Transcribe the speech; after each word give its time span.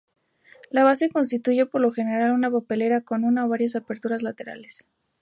La 0.71 0.83
base 0.83 1.11
constituye 1.11 1.67
por 1.67 1.79
lo 1.79 1.91
general 1.91 2.31
una 2.31 2.49
papelera 2.49 3.01
con 3.01 3.23
una 3.23 3.45
o 3.45 3.49
varias 3.49 3.75
aperturas 3.75 4.23
laterales. 4.23 4.83